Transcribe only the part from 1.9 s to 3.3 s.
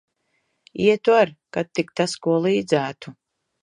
tas ko līdzētu.